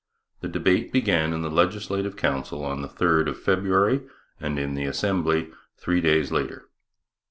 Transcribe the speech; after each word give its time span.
The 0.39 0.47
debate 0.47 0.91
began 0.91 1.31
in 1.31 1.43
the 1.43 1.51
Legislative 1.51 2.15
Council 2.15 2.65
on 2.65 2.81
the 2.81 2.87
3rd 2.87 3.27
of 3.27 3.39
February 3.39 4.01
and 4.39 4.57
in 4.57 4.73
the 4.73 4.85
Assembly 4.85 5.51
three 5.77 6.01
days 6.01 6.31
later. 6.31 6.67